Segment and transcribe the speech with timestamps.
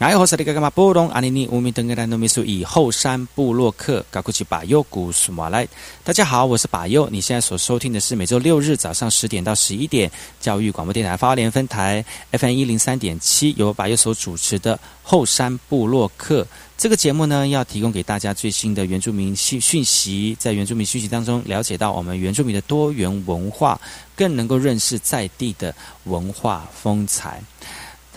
[0.00, 5.68] 哎，好，萨利格格马布隆阿尼尼乌米登格兰诺米苏以后山部落客嘎古奇巴尤古苏马来。
[6.02, 7.06] 大家好，我是巴尤。
[7.10, 16.46] 你现在所收听的是每周六日早上十点到十一点教育广播电台发联分台 FM 一零三点七，由巴尤所主持的后山部落客。
[16.78, 23.78] 这个节目呢，要提供给大家最新的原住民讯讯息，在原住民讯息当中了解到我们原住民的多元文化，
[24.16, 27.42] 更能够认识在地的文化风采。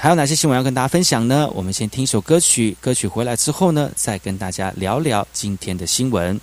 [0.03, 1.49] 还有哪些新闻要跟大家分享呢？
[1.55, 6.37] 我们先听一首歌曲，歌曲回来之后呢，再跟大家聊聊今天的新闻。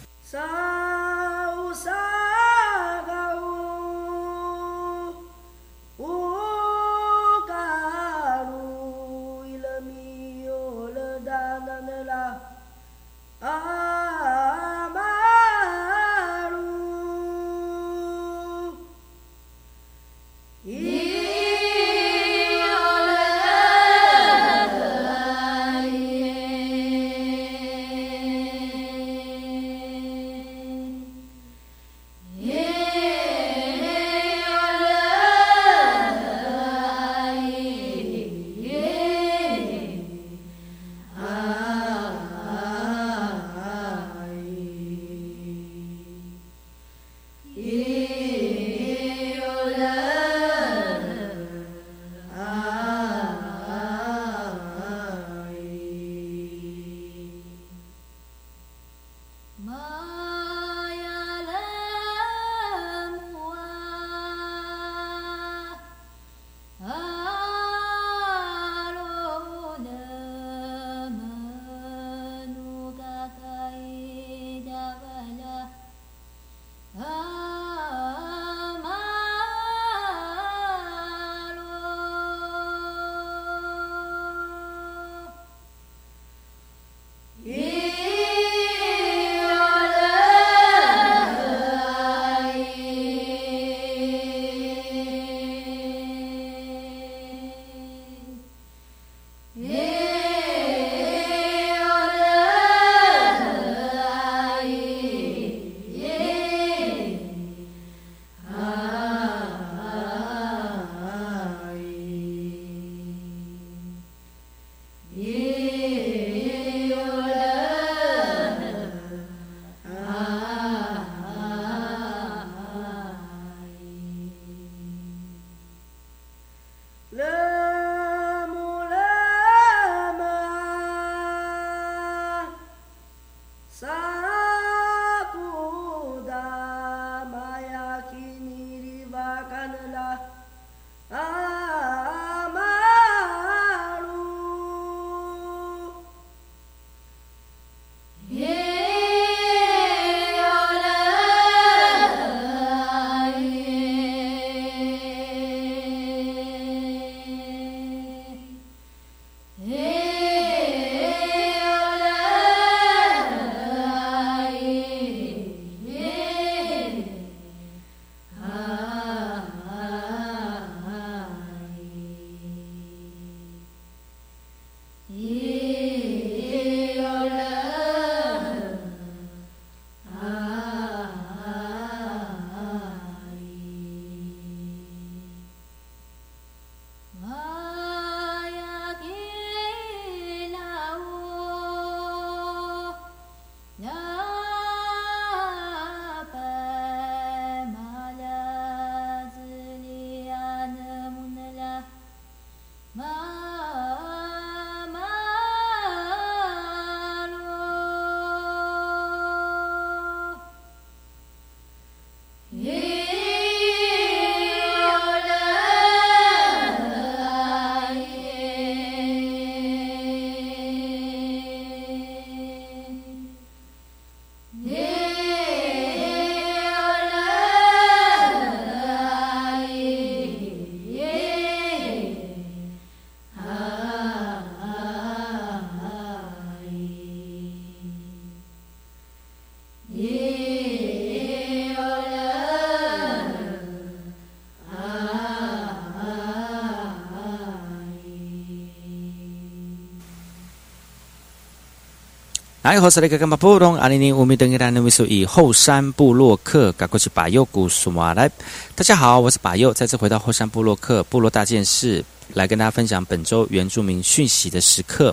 [252.71, 253.75] 哎，好，是那个嘛不懂？
[253.75, 258.31] 阿玲玲，我们等一下呢，位数以后山部落客赶快去把右古苏马来。
[258.77, 265.13] 大家好，我是把右，再次回到后山部落客部落大件事，来跟大家分享本周原住民讯息的时刻。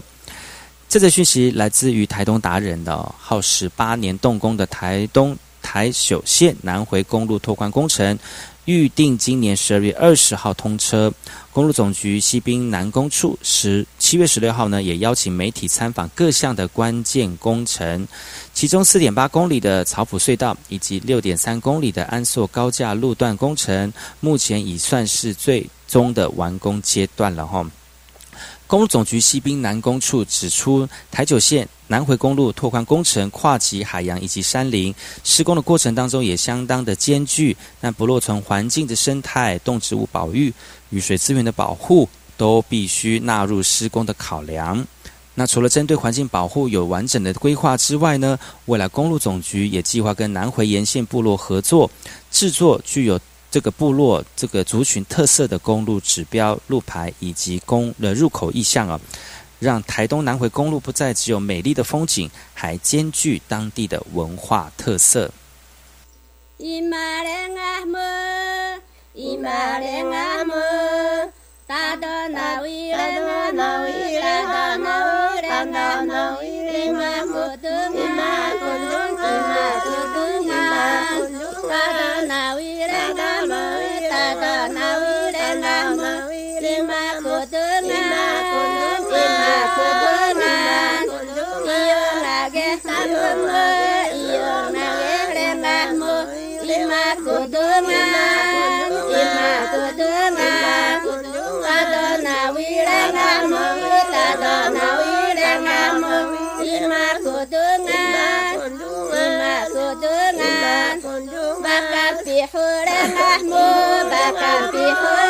[0.87, 8.19] 这则讯息来自于台东达人的，耗时八年动工的台东台九线南回公路拓宽工程，
[8.65, 11.11] 预定今年十二月二十号通车。
[11.51, 18.07] 公路总局西滨南工处十七月十六号呢，也邀请媒体参访各项的关键工程，
[18.53, 27.69] 其中四点八公里的草埔隧道以及六点三公里的安朔高架路段工程，目前已算是最终的完工阶段了哈。
[28.65, 34.95] 公路总局西滨南工处指出，台九线南回公路拓宽工程跨及海洋以及山林，
[35.25, 40.53] 施工的过程当中也相当的艰巨，但不落从环境的生态、动植物保育、
[40.91, 42.07] 雨水资源的保护，
[42.37, 44.85] 都必须纳入施工的考量。
[45.35, 51.91] 那除了针对环境保护有完整的规划之外呢，未来公路总局也计划跟南回沿线部落合作，
[52.31, 53.19] 制作具有。
[53.49, 58.99] 这个部落、这个族群特色的公路指标、路牌以及公的入口意向啊，
[59.57, 65.31] 让台东南回公路不再只有美丽的风景，还兼具当地的文化特色。
[71.95, 72.61] na na
[73.55, 74.07] na na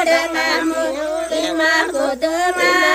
[0.07, 0.84] denganmu,
[1.43, 2.87] imanku denganmu.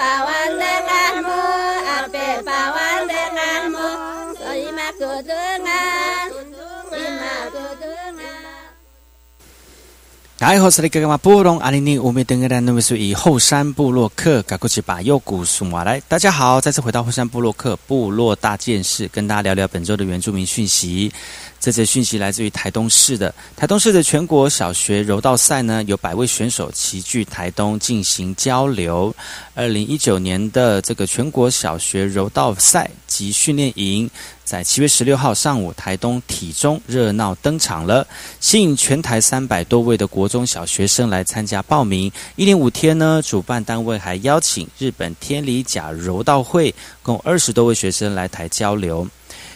[0.00, 1.40] Ape pawan dengamu
[1.84, 3.88] Ape pawan dengamu
[4.48, 6.32] Ima kudungan
[6.88, 8.40] Ima kudungan
[10.38, 16.00] 大家好，是那个嘛布隆阿玲玲，我们等个人认为是以后山部落客赶过去把右古数马来。
[16.08, 21.12] 大家好，再次回到后山部落客部落大件事，跟大家聊聊本周的原住民讯息。
[21.60, 29.14] 这则讯息来自于台东市的台东市的全国小学柔道赛呢，有百位选手齐聚台东进行交流。
[29.54, 34.08] 二零一九年的这个全国小学柔道赛及训练营，
[34.42, 38.06] 在七月十六号上午，台东体中热闹登场了，
[38.40, 42.10] 吸引全台三百多位的国中小学生来参加报名。
[42.36, 49.06] 一连五天呢，主办单位还邀请日本天理甲柔道会共二十多位学生来台交流。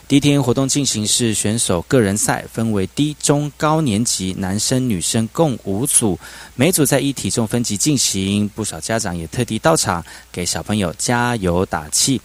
[0.06, 6.18] 第一天活动进行是选手个人赛，分为低、中、高年级，男生、女生共五组，
[6.56, 8.46] 每组在一体重分级进行。
[8.50, 12.20] 不少家长也特地到场给小朋友加油打气。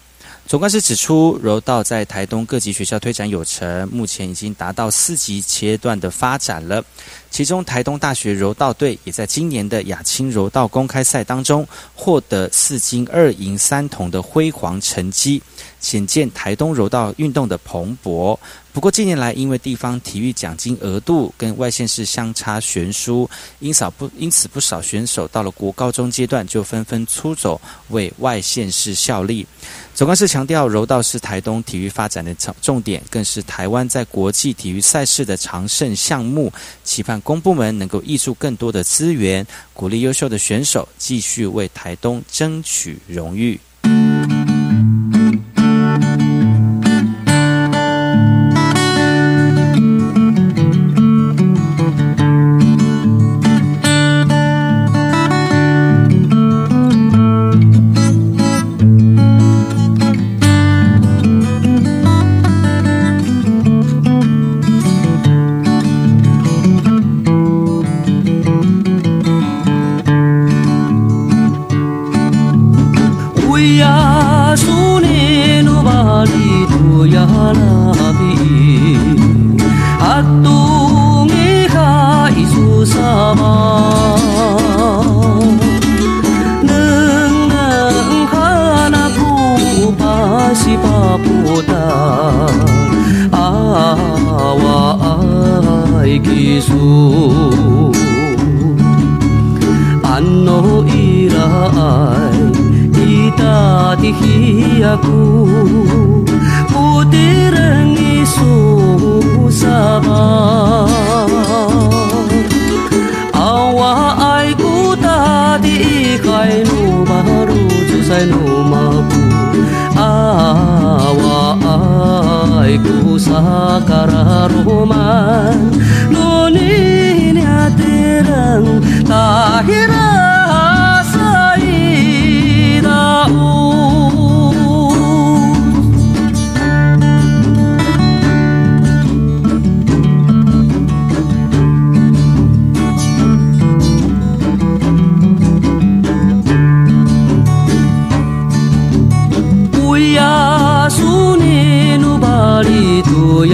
[0.50, 6.84] 总干事指出，柔道在台东各级学校推展有成，目前已经达到四级阶段的发展了。
[7.30, 15.40] 其中，台东大学柔道队也在今年的亚青柔道公开赛当中获得四金二银三铜的辉煌成绩，
[15.80, 18.36] 显见台东柔道运动的蓬勃。
[18.74, 23.30] 不过，近年来因为地方体育奖金额度跟外县市相差悬殊，
[23.60, 29.46] 因少不因此不少选手到了国高中阶段就纷纷出走为外县市效力。
[30.00, 36.50] 总干事强调，柔道是台东体育发展的重重点，更是台湾在国际体育赛事的常胜项目。
[36.86, 43.60] 期盼公部门能够挹注更多的资源，鼓励优秀的选手继续为台东争取荣誉。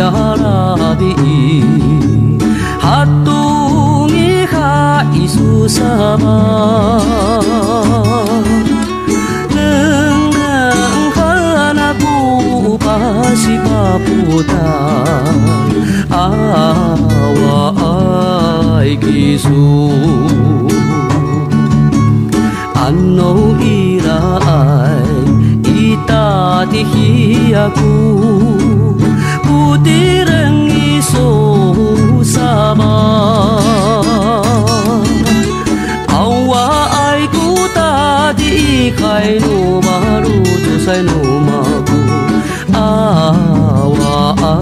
[0.06, 1.64] 야라비
[2.80, 6.28] 핫동이 하이수사마
[9.50, 10.38] 능강
[11.16, 12.94] 하나 부바시바보다
[16.12, 17.74] 아와
[18.78, 19.50] 아이기수
[22.76, 25.02] 안노 이라이
[26.06, 27.16] 이따디히야구
[39.26, 40.74] khai nu ma ru tu
[41.08, 42.00] nu ma ku
[42.84, 42.90] a
[44.00, 44.54] wa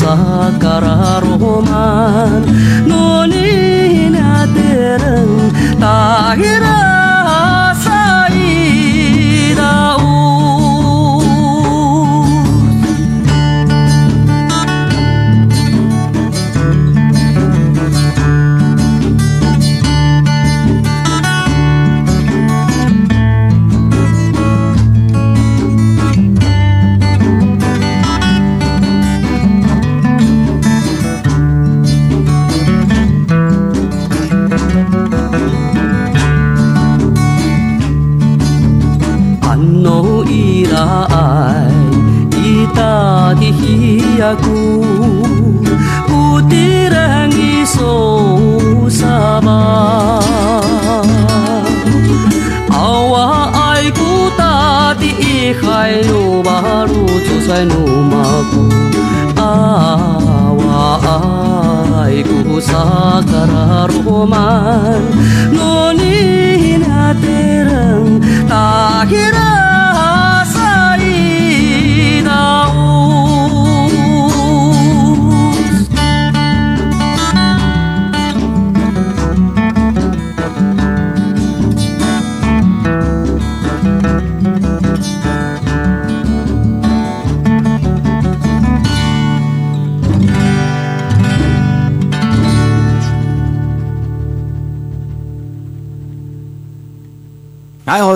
[0.00, 0.14] sa
[0.62, 2.42] kara roman
[2.90, 3.48] no ni
[4.14, 5.34] na tereng
[5.82, 5.96] ta
[6.40, 7.01] hira
[44.32, 44.60] aku
[46.08, 47.96] Utira ngiso
[48.88, 50.24] sabah
[52.72, 58.62] Awa ai ku ta ti i khai lu baru tu sai nu ma ku.
[59.36, 60.88] Awa
[62.02, 62.84] ai ku sa
[63.30, 65.02] kararuman
[65.56, 66.41] Noni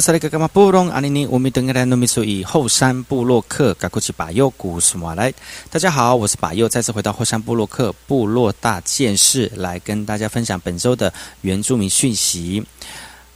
[0.00, 5.32] 萨利格格马布隆阿尼尼，我们等个来努米苏以后山布洛克，嘎古奇巴佑古什么来？
[5.70, 12.62] 大家好，我是巴佑，再次回到后山布洛克部落大件事，来跟大家分享本周的原住民讯息。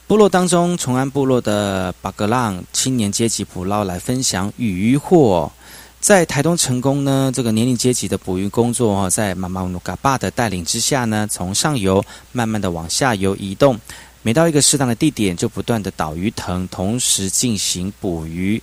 [0.07, 5.51] 部落当中，崇安部落的巴格浪青年阶级捕捞来分享渔获。
[5.99, 13.79] 在台东成功呢，这个年龄阶级的捕鱼工作哦，在妈妈努嘎爸的带领之下呢，从上游慢慢的往下游移动。
[14.23, 18.61] 每到一个适当的地点，就不断的倒鱼藤，同时进行捕鱼。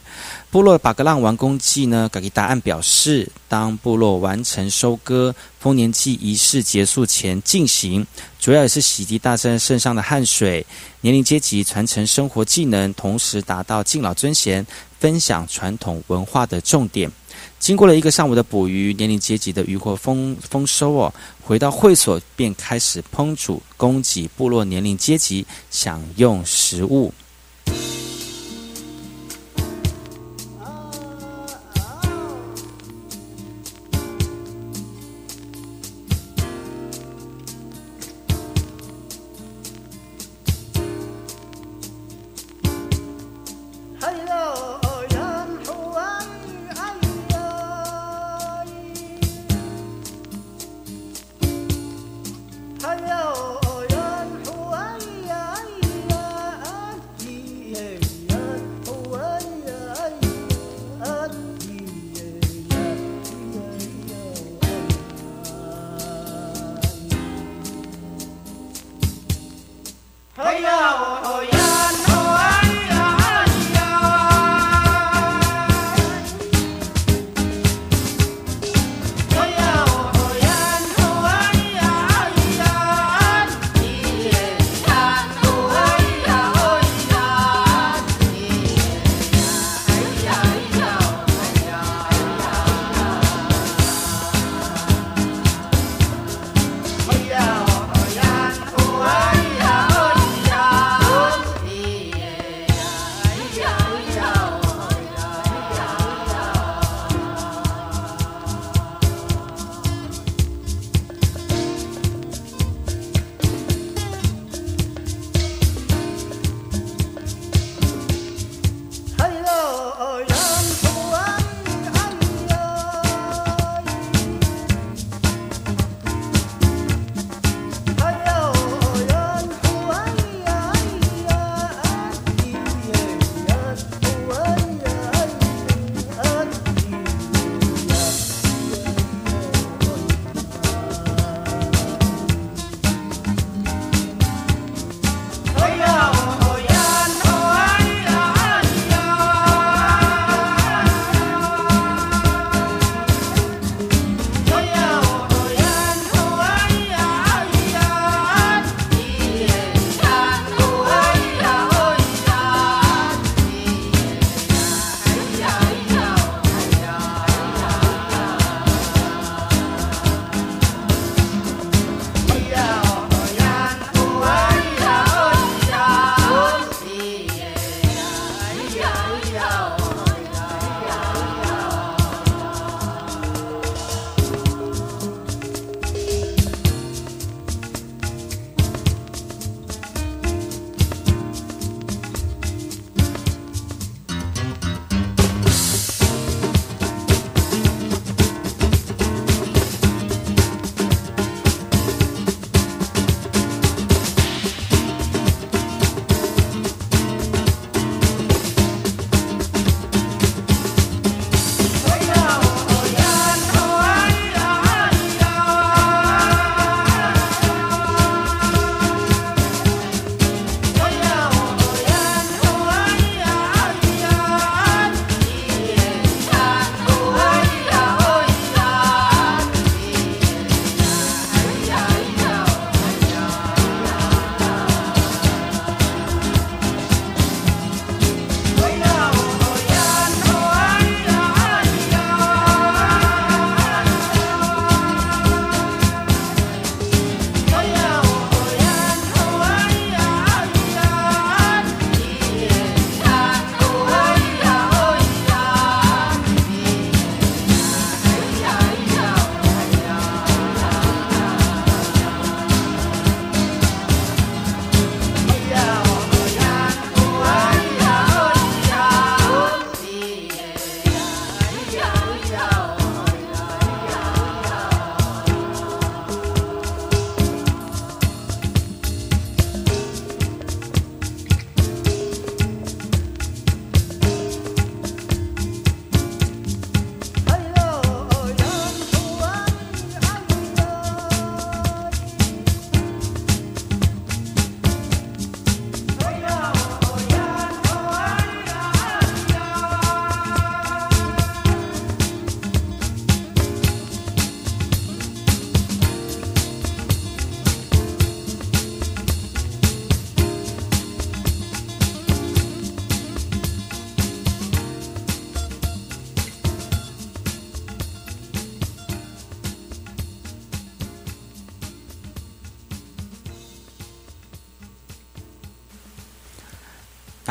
[0.53, 8.07] 部落把格浪完工季呢，给答案表示，当部落完成收割，丰年祭仪式结束前进行，
[8.38, 10.65] 主要也是洗涤大山身上的汗水，
[11.00, 14.65] 年龄阶级传承生活技能，同时达到敬老尊贤、
[15.00, 17.11] 分享传统文化的重点。
[17.59, 21.12] 经过了一个上午的捕鱼，年龄阶级的渔获丰丰收哦，
[21.43, 27.12] 回到会所便开始烹煮，供给部落年龄阶级享用食物。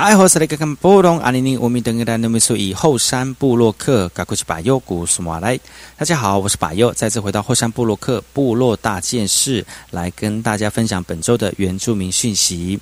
[0.08, 5.60] 哎，我是那个看波隆阿尼尼，我们等个的那么说以后山部落客，赶快去把右古苏马来？
[5.98, 12.80] 大家好，我是把右，再次回到后山部落客部落大件事，来跟大家分享本周的原住民讯息。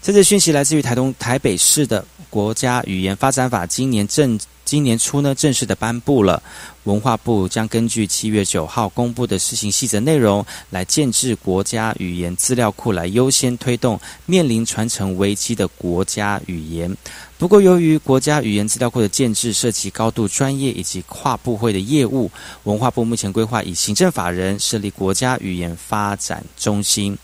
[0.00, 4.40] 这次讯息来自于台东台北市的国家语言发展法，今年正。
[4.64, 6.42] 今年初呢，正式的颁布了
[6.84, 16.94] 文化部将根据七月九号公布的施行细则内容，来建制国家语言资料库，来优先推动面临传承危机的国家语言。
[17.36, 22.30] 不过，由于国家语言资料库的建制涉及高度专业以及跨部会的业务，
[22.62, 27.18] 文化部目前规划以行政法人设立国家语言发展中心。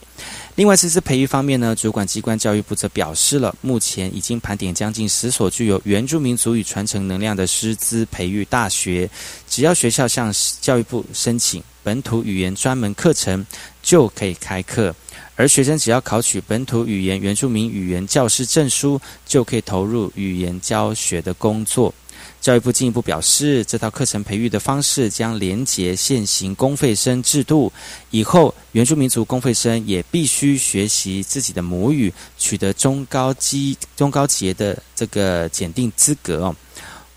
[0.61, 9.09] 另外，师资培育方面呢，主管机关教育部则表示了，目前已经盘点将近十所具有原住民族语传承能量的师资培育大学，
[9.49, 13.47] 只要学校向教育部申请本土语言专门课程，
[13.83, 14.95] 就可以开课，
[15.35, 21.95] 而学生只要考取本土语言原住民语言教师证书，就可以投入语言教学的工作。
[22.41, 27.73] 教育部进一步表示，这套课程培育的方式将连结现行公费生制度，
[28.11, 36.55] 以后原住民族公费生也必须学习自己的母语，取得中高级中高级的这个检定资格。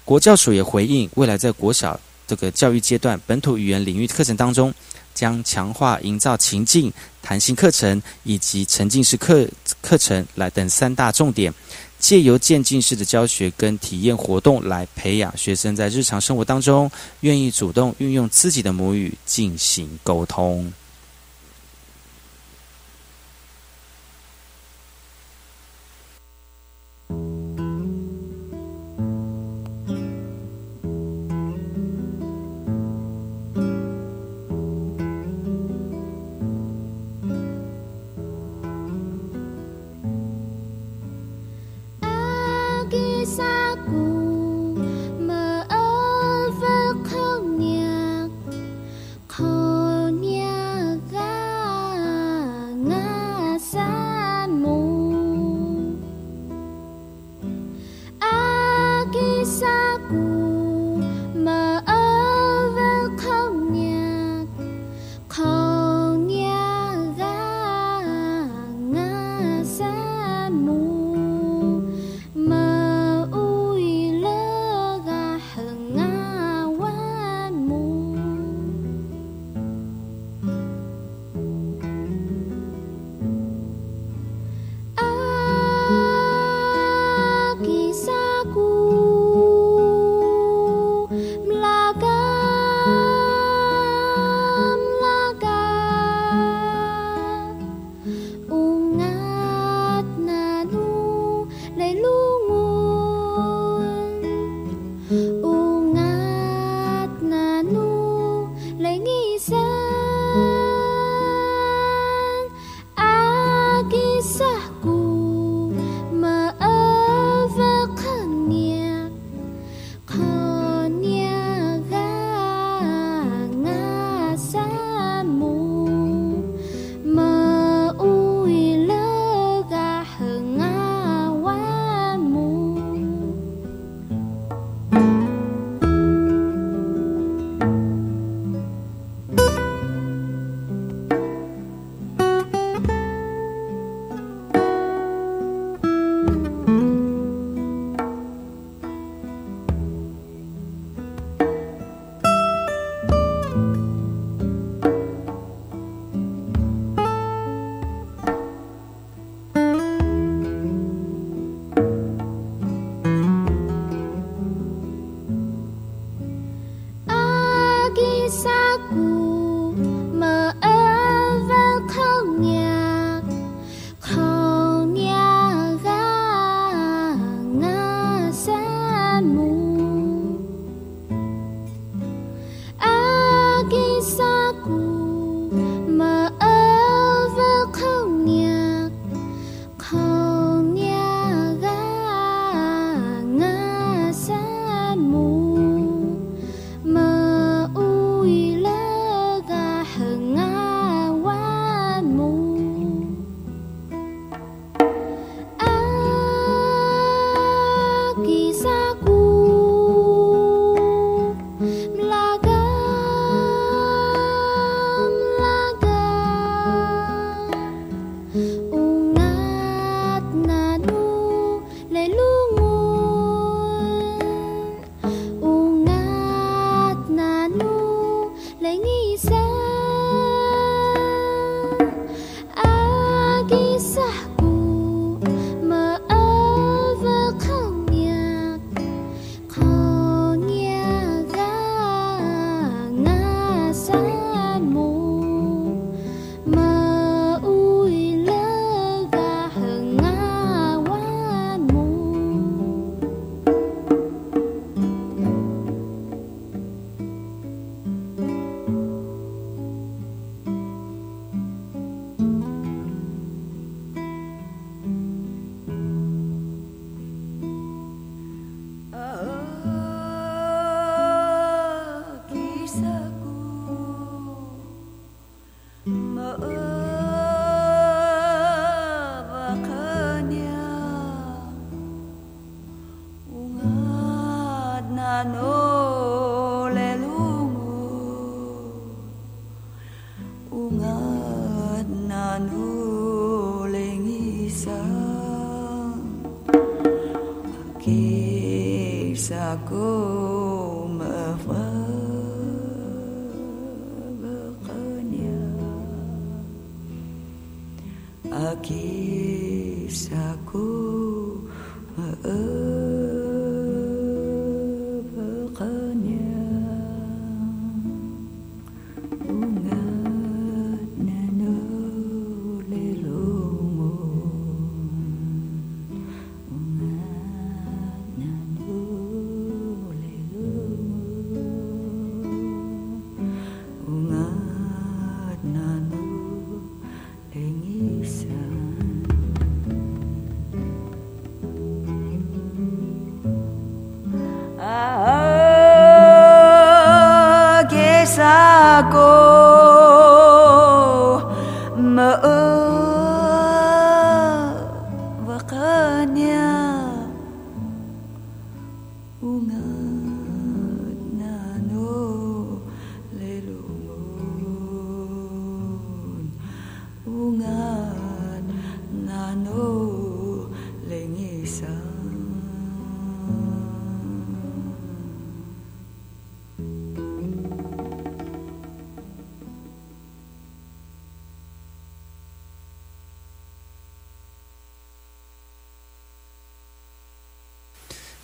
[0.04, 4.74] 国教署也回应，未来在国小这个教育阶段，本土语言领域课程当中，
[5.14, 9.48] 将强化营造情境、弹性课程以及沉浸式课
[9.82, 11.54] 课程来等三大重点。
[12.04, 20.74] 借由渐进式的教学跟体验活动来培养学生在日常生活当中愿意主动运用自己的母语进行沟通。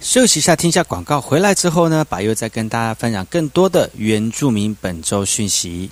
[0.09, 1.21] 休息一下，听一下广告。
[1.21, 5.91] 回来之后呢，把又再跟大家分享更多的原住民本周讯息。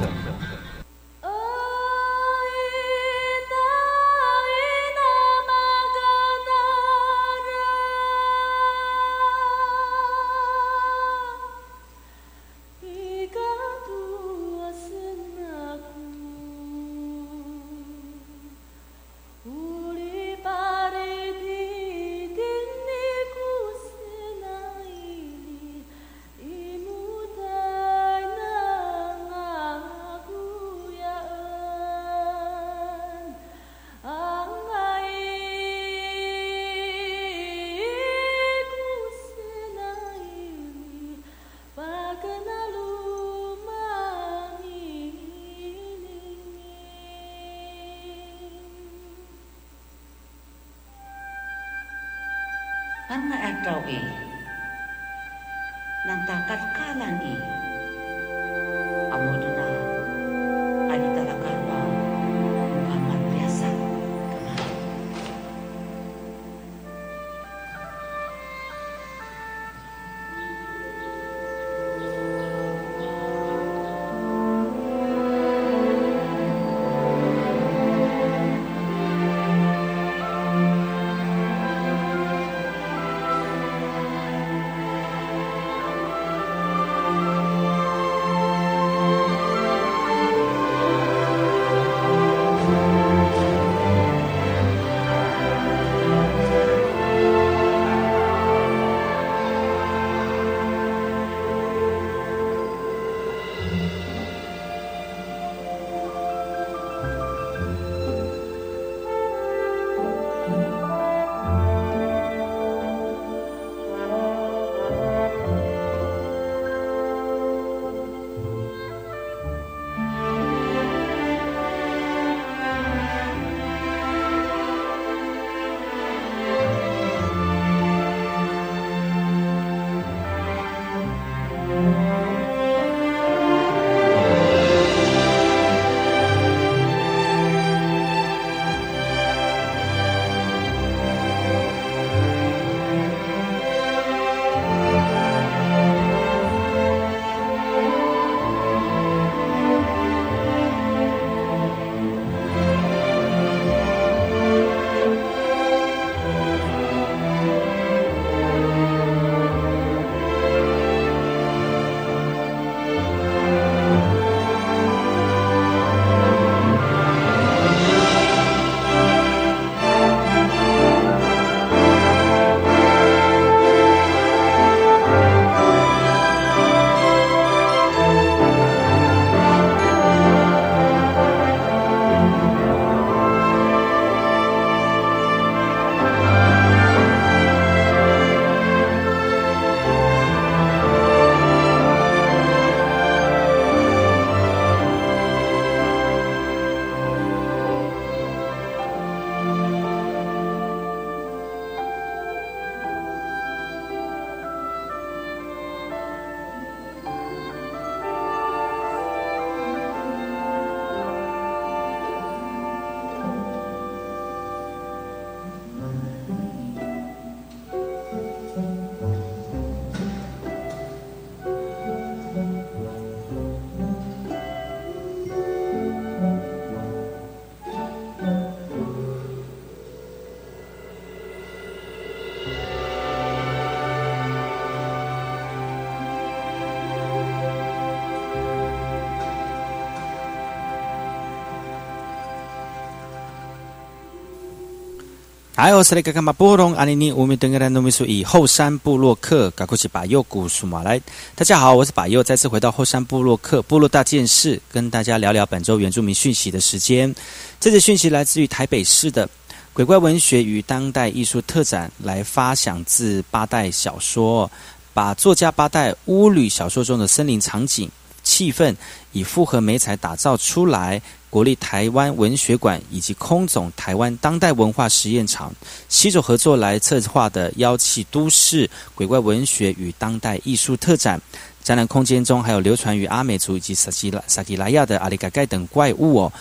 [245.63, 250.99] Hai, 我是那个干嘛波隆阿尼尼，我们登个人农民属以后山部落克，赶快去把右古数马来。
[251.35, 257.13] 大家好，我是把右，再次回到后山部落克部落大件事，跟大家聊聊本周原住民讯息的时间。
[257.59, 259.29] 这次讯息来自于台北市的
[259.71, 264.49] 鬼怪文学与当代艺术特展，来发想自八代小说，
[264.95, 267.87] 把作家八代巫女小说中的森林场景
[268.23, 268.75] 气氛，
[269.11, 271.01] 以复合美彩打造出来。
[271.29, 275.49] 国立台湾文学馆以及空总台湾当代文化实验场
[275.87, 281.21] 携手合作来策划的“妖气都市鬼怪文学与当代艺术特展”，
[281.63, 286.33] 展览空间中还有流传于阿美族以及萨基拉萨基拉亚的阿里嘎盖等怪物哦。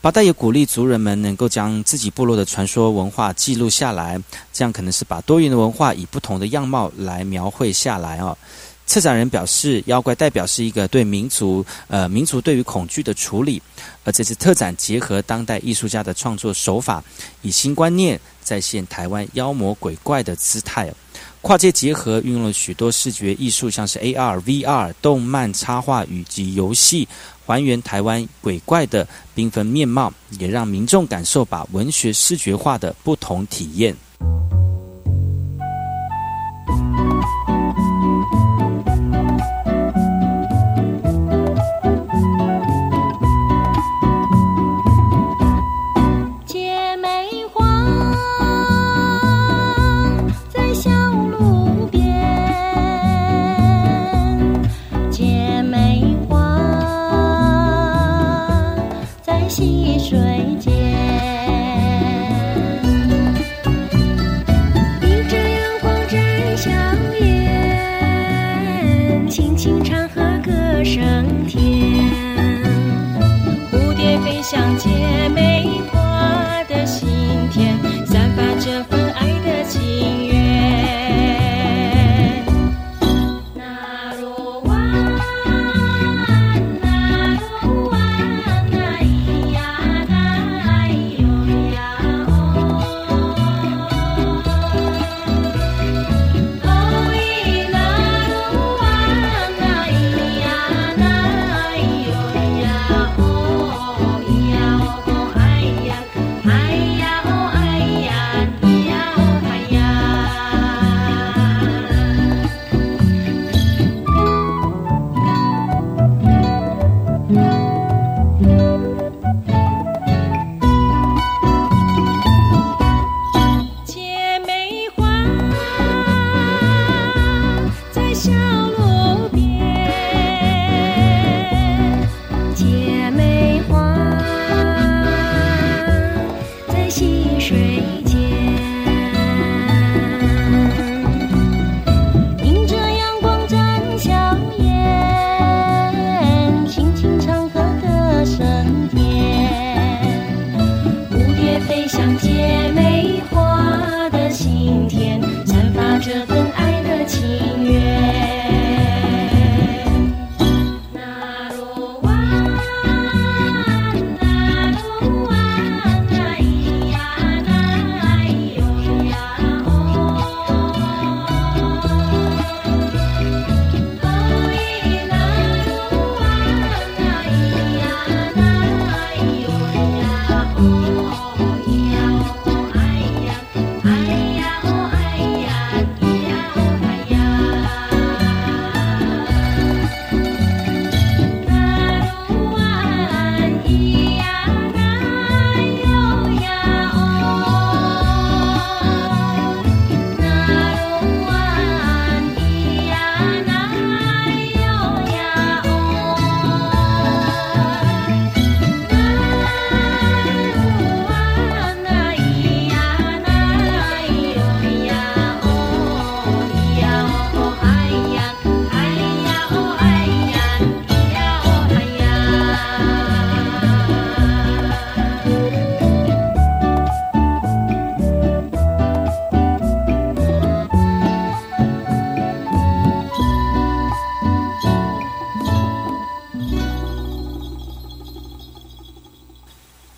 [0.00, 4.20] 八代也鼓励族人们能够将自己部落的传说文化记录下来，
[4.52, 8.36] 这样可能是把多元的文化以不同的样貌来描绘下来哦。
[8.84, 13.62] 策展人表示，妖怪代表是一个对民族呃民族对于恐惧的处理，
[14.04, 17.02] 而这次特展结合当代艺术家的创作手法，
[17.40, 20.92] 以新观念再现台湾妖魔鬼怪的姿态，
[21.40, 27.08] 跨界结合运用了许多视觉艺术，像是 AR、VR、动漫插画以及游戏，
[27.46, 33.96] 还原台湾鬼怪的缤纷面貌，也让民众感受把文学视觉化的不同体验。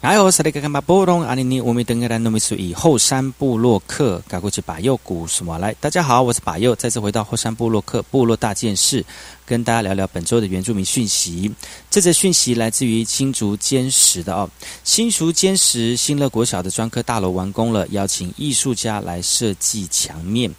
[0.05, 5.75] 哎呦，是那个干嘛波隆阿尼尼，我们登个兰诺米苏以后山部落客，赶过去把右古什么来？
[5.81, 9.03] 大家好，我是把右，再次回到后山部落客部落大件事，
[9.47, 11.51] 跟大家聊聊本周的原住民讯息。
[11.91, 14.47] 这则讯息来自于新竹坚实的哦，
[14.85, 20.55] 新竹坚实新乐国小的专科大楼完工了，邀请艺术家来设计墙面。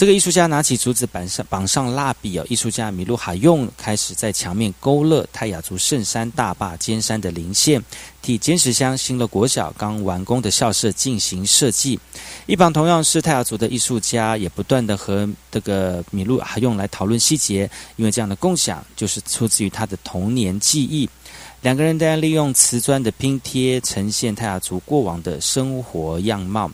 [0.00, 7.84] 这个艺术家拿起竹子绑上绑上蜡笔哦，艺术家米露哈用开始在墙面勾勒泰雅族圣山大坝尖山的零线，
[8.22, 12.00] 替尖石乡新乐国小刚完工的校舍进行设计。
[12.46, 21.06] 一旁同样是泰雅族的艺术家，也不断的和这个米露哈用来讨论细节，因为这样的共享就是出自于他的童年记忆。
[21.60, 26.70] 两个人在利用瓷砖的拼贴，呈现泰雅族过往的生活样貌。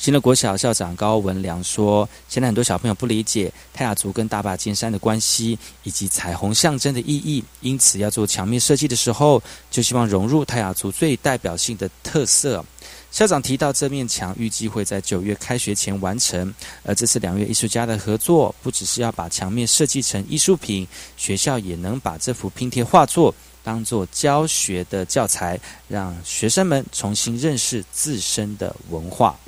[0.00, 12.64] 新的国小校长高文良说：“现在很多小朋友不理解泰雅族跟大坝尖山的关系，以及彩虹象征的意义，因此要做墙面设计的时候，就希望融入泰雅族最代表性的特色。”
[13.12, 16.54] 校长提到，这面墙预计会在九月开学前完成。
[16.82, 20.88] 而这次两位艺术家的合作，不只是要把墙面设计成艺术品，
[21.18, 29.38] 学校也能把这幅拼贴画作当做教学的教材，让学生们重新认识自身的文化。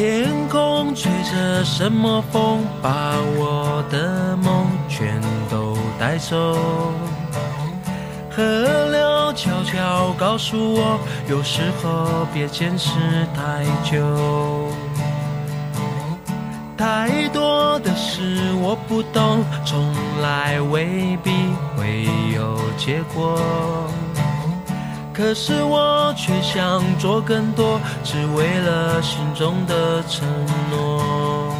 [0.00, 5.20] 天空吹着什么风，把我的梦全
[5.50, 6.56] 都带走。
[8.30, 8.42] 河
[8.90, 10.98] 流悄悄告诉我，
[11.28, 12.94] 有时候别坚持
[13.36, 14.72] 太久。
[16.78, 19.92] 太多的事我不懂，从
[20.22, 21.30] 来未必
[21.76, 23.38] 会有结果。
[25.20, 30.26] 可是我却想做更多，只为了心中的承
[30.70, 31.54] 诺。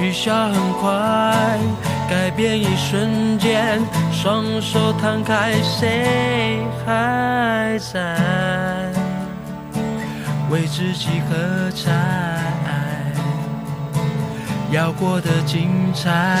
[0.00, 1.58] 雨下很快，
[2.08, 3.78] 改变一瞬间，
[4.10, 8.90] 双手摊开，谁还在
[10.50, 11.92] 为自己喝彩？
[14.72, 16.40] 要过得精彩。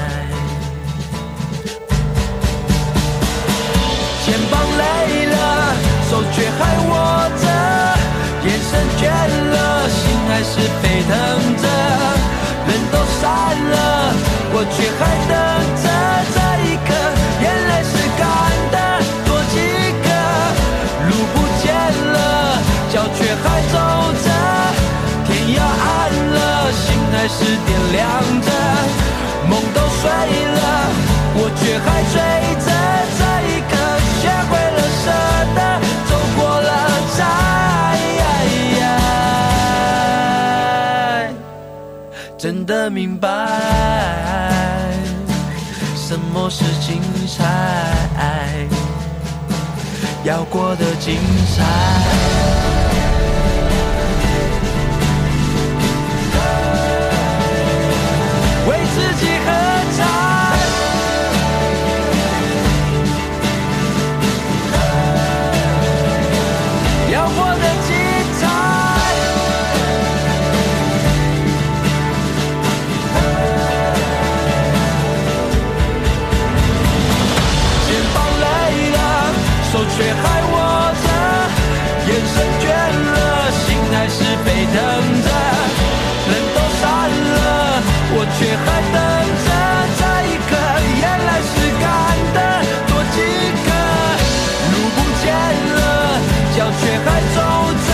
[6.11, 6.91] 手却还握
[7.39, 7.47] 着，
[8.43, 11.15] 眼神倦了，心还是沸腾
[11.55, 11.63] 着。
[12.67, 13.23] 人都散
[13.71, 14.11] 了，
[14.51, 14.99] 我却还
[15.31, 15.33] 等
[15.79, 15.87] 着
[16.35, 16.37] 这
[16.67, 16.91] 一刻，
[17.39, 18.27] 眼泪是干
[18.73, 18.75] 的，
[19.23, 19.55] 多几
[20.03, 20.05] 个，
[21.07, 21.71] 路不见
[22.11, 22.59] 了，
[22.91, 23.79] 脚却还走
[24.19, 24.27] 着，
[25.25, 28.03] 天要暗了，心还是点亮
[28.41, 28.51] 着，
[29.47, 30.91] 梦都碎了，
[31.35, 32.50] 我却还追
[42.89, 43.29] 明白
[45.95, 48.67] 什么是精彩，
[50.23, 51.19] 要过得精
[51.55, 52.80] 彩。
[84.73, 85.29] 等着，
[86.29, 87.37] 人都散了，
[88.13, 88.97] 我却还等
[89.43, 89.49] 着，
[89.99, 90.51] 这一刻
[91.01, 91.83] 眼泪是干
[92.35, 92.37] 的，
[92.87, 93.15] 多饥
[93.65, 93.67] 渴，
[94.71, 95.27] 路不见
[95.75, 95.79] 了，
[96.55, 97.37] 脚却还走
[97.87, 97.89] 着，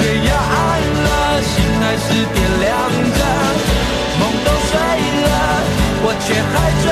[0.00, 0.58] 天要暗
[1.04, 1.08] 了，
[1.42, 1.50] 心
[1.80, 2.66] 还是点亮
[3.16, 3.20] 着，
[4.18, 4.70] 梦都碎
[5.22, 5.26] 了，
[6.02, 6.90] 我却还追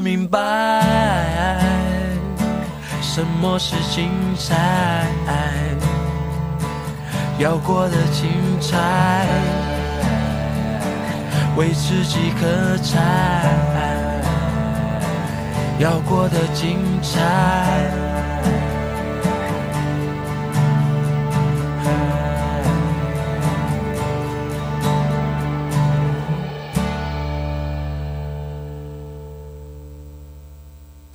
[0.00, 0.38] 明白
[3.02, 5.06] 什么是精彩，
[7.38, 8.30] 要过得精
[8.60, 9.26] 彩，
[11.56, 12.98] 为自己喝彩。
[15.78, 18.19] 要过得精彩。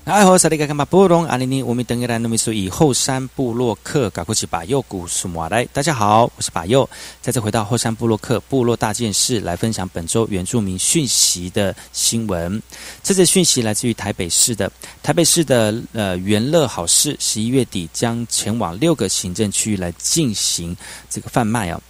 [0.06, 5.66] 哎，好，萨利卡干巴布隆阿尼尼，我们等一来努米苏以后山部落客搞过去把右古苏马来。
[5.74, 6.88] 大家好，我是把右，
[7.24, 12.62] 再次回到后山部落客部落大件事，来分享本周原住民讯息的新闻。
[13.02, 20.78] 这则讯息来自于台北市的台北市的呃元乐好市，十一月底将前往六个行政区域来进行
[21.10, 21.82] 这个贩卖哦。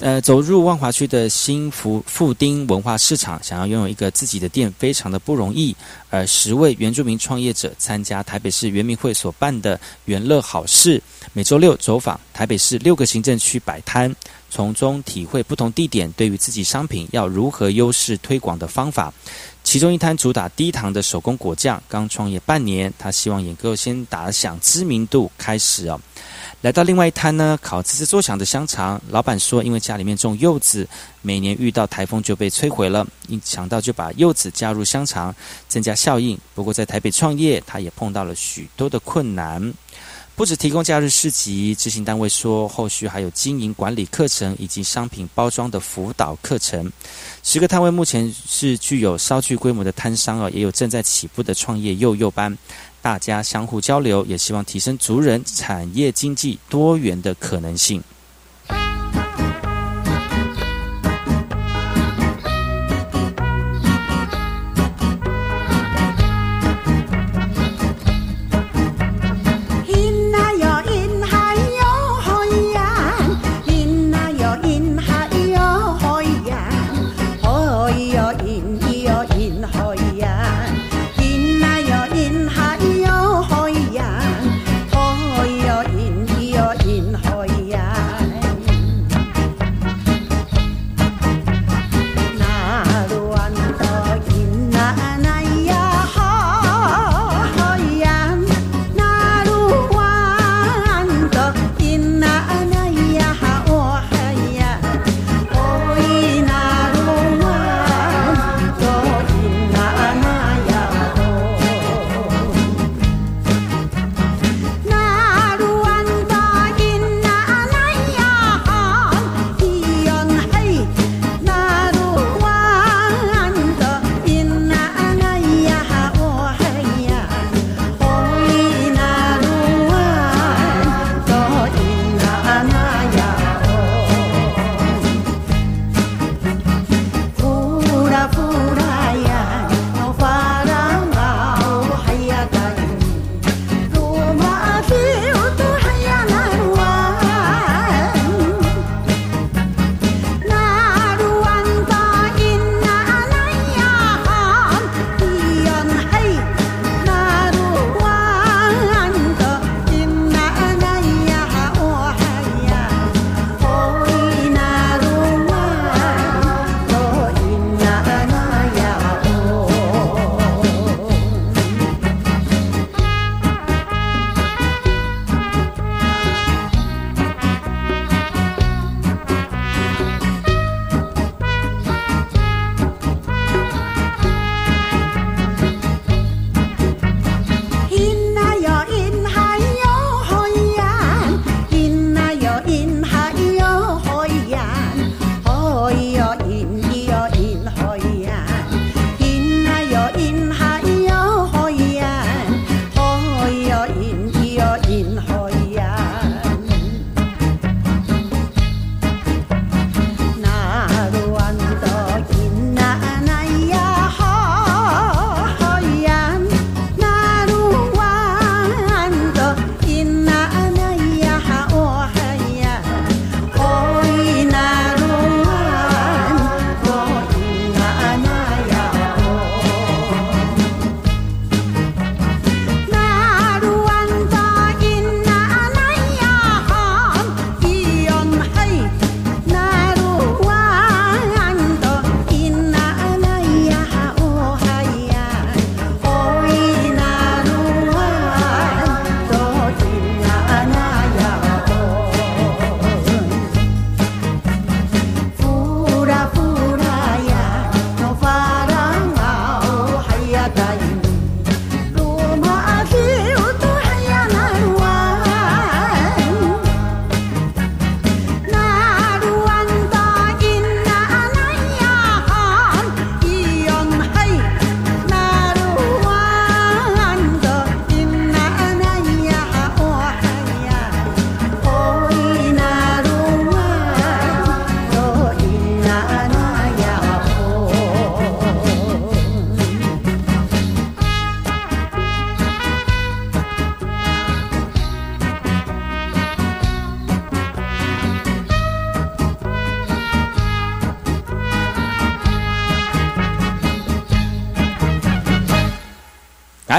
[0.00, 5.74] 呃，走入万华区的新福富丁文化市场，想要拥有一个自己的店，非常的不容易。
[6.08, 14.14] 而十位原住民创业者参加台北市原民会所办的元乐好事，每周六走访台北市六个行政区摆摊，
[14.48, 19.12] 从中体会不同地点对于自己商品要如何优势推广的方法。
[19.64, 26.00] 其中一摊主打低糖的手工果酱，刚创业半年，他希望也够先打响知名度开始哦。
[26.60, 29.00] 来到另外一摊呢，烤滋滋作响的香肠。
[29.10, 30.88] 老板说，因为家里面种柚子，
[31.22, 35.32] 每年遇到台风就被摧毁了，一想到就把柚子加入香肠，
[35.68, 36.36] 增加效应。
[36.56, 39.72] 不过在台北创业，他也碰到了许多的困难。
[40.34, 46.92] 不止提供假日市集，执行单位说，后续还有经营管理课程以及商品包装的辅导课程。
[47.42, 52.56] 十个摊位目前是具有稍具规模的摊商啊，也有正在起步的创业幼幼班。
[53.08, 58.02] 大家相互交流，也希望提升族人产业经济多元的可能性。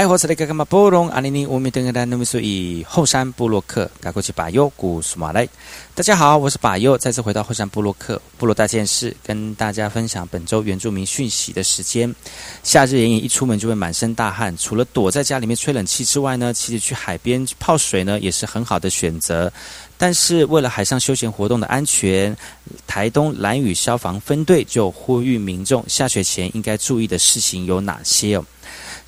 [0.00, 5.46] 哎，我是那个嘛布隆阿尼尼乌米登格丹努米苏以后山布洛克，赶过去把右古苏马来。
[5.94, 12.14] 大家好，我是把右，再次回到后山布洛克部落大件事，跟大家分享本周原住民讯息的时间。
[12.62, 19.52] 夏日炎炎，一出门就会满身大汗，除了躲在家里面吹冷气之外呢，其实去海边泡水呢也是很好的选择。
[19.98, 22.34] 但是为了海上休闲活动的安全，
[22.86, 28.46] 台东蓝屿消防分队就呼吁民众下水前应该注意的事情有哪些哦？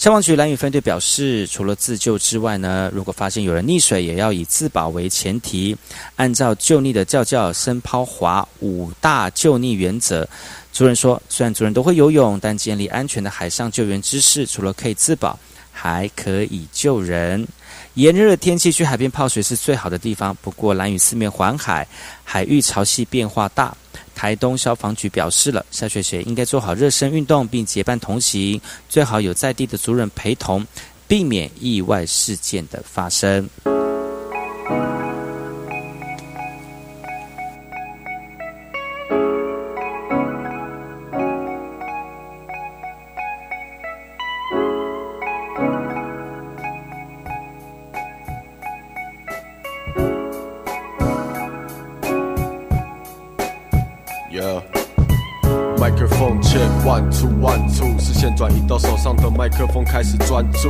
[0.03, 5.76] 消防局蓝雨分队表示，除了自救之外呢，如果发现有人溺水，也要以自保为前提，
[6.16, 10.28] 按照救溺的叫叫、声抛、滑五大救溺原则。
[10.72, 15.38] 族人说，虽然族人都会游泳，但建立安全的海上救援知识，除了可以自保，
[15.70, 17.46] 还可以救人。
[17.94, 21.86] 炎热的天气去海边泡水是最好的地方，不过蓝屿四面环海，
[22.24, 23.72] 海域潮汐变化大。
[24.15, 30.67] 台东消防局表示了，下雪前应该做好热身运动，并结伴同行，最好有在地的族人陪同，
[31.09, 33.49] 避免意外事件的发生。
[56.93, 60.68] One two one two，视线转移到手上的麦克风，开始专注。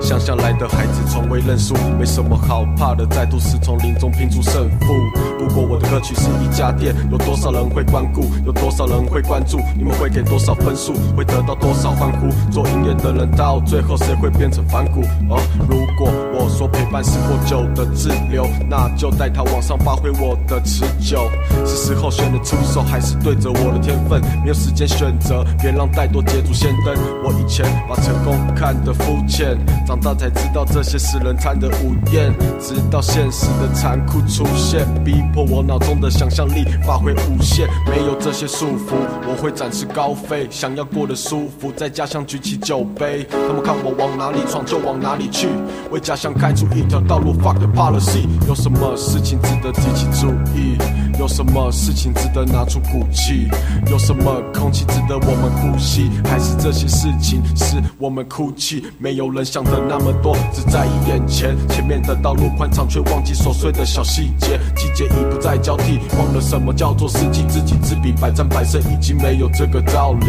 [0.00, 4.94] 乡下来的孩子从未认输，没什么好怕的，在都市丛林中拼出胜负。
[5.40, 8.26] 如果我的歌曲是一家店，有多少人会光顾？
[8.46, 9.58] 有多少人会关注？
[9.76, 10.92] 你们会给多少分数？
[11.16, 12.28] 会得到多少欢呼？
[12.52, 15.00] 做音乐的人到最后谁会变成反骨？
[15.28, 21.28] 哦，如果我说陪伴是过久的滞留，那就带它往上发挥我的持久。
[21.66, 24.20] 是时候选择出手，还是对着我的天分？
[24.42, 26.94] 没有时间选择，别让太多捷足先登。
[27.24, 29.56] 我以前把成功看得肤浅，
[29.86, 32.30] 长大才知道这些是人餐的午宴。
[32.60, 37.66] 直到现实的残酷出现，逼迫我脑中的想象力发挥无限。
[37.88, 38.92] 没有这些束缚，
[39.26, 40.46] 我会展翅高飞。
[40.50, 43.26] 想要过得舒服，在家乡举起酒杯。
[43.30, 45.48] 他们看我往哪里闯就往哪里去，
[45.90, 47.32] 为家乡开出一条道路。
[47.40, 50.76] Fuck the policy，有什么事情值得提起注意？
[51.18, 53.48] 有什么事情值得拿出骨气？
[53.90, 56.10] 有什么空气值得我们呼吸？
[56.24, 58.84] 还是这些事情使我们哭泣？
[58.98, 61.56] 没有人想的那么多，只在意眼前。
[61.68, 64.58] 前面的道路宽敞，却忘记琐碎的小细节。
[64.74, 67.44] 季节已不再交替，忘了什么叫做四季。
[67.48, 70.26] 知己知彼，百战百胜已经没有这个道理。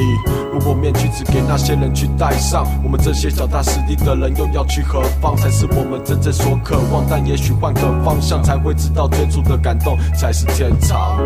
[0.54, 5.36] 如果面具只给那些人去戴上，我们这些脚踏实地的人又要去何方？
[5.36, 7.06] 才是我们真正所渴望。
[7.10, 11.18] 但也许换个方向，才会知道最初的感动才是天堂。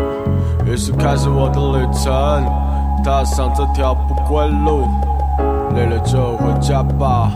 [0.66, 2.12] 于是开始我的旅程，
[3.04, 4.86] 踏上这条不归路。
[5.74, 7.30] 累了就回家吧，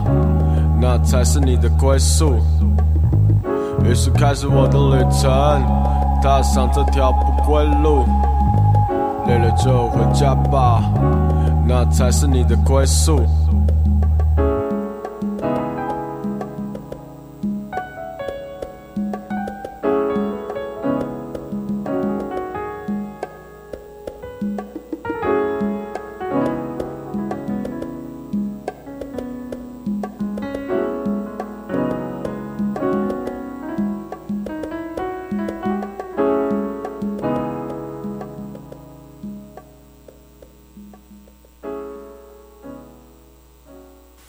[0.79, 2.35] 那才是你的归宿。
[3.83, 5.31] 于是开始我的旅程，
[6.21, 8.05] 踏上这条不归路。
[9.25, 10.83] 累了就回家吧，
[11.65, 13.21] 那才是你的归宿。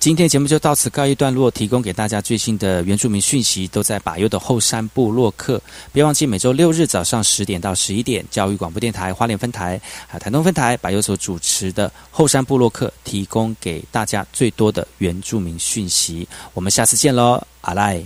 [0.06, 5.60] 今天节目就到此告一段落，提供给大家最新的原住民讯息，都在把优的后山部落客。
[5.92, 16.28] 别忘记每周六日早上十点到十一点，教育广播电台花莲分台啊台东分台把优所主持的后山部落客，提供给大家最多的原住民讯息。
[16.54, 18.00] 我们下次见喽，阿赖。